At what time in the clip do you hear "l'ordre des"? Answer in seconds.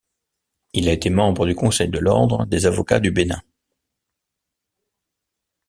1.99-2.65